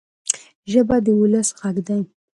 ژبه 0.71 0.95
د 1.05 1.07
ولس 1.21 1.49
ږغ 1.59 1.75
دی. 1.87 2.01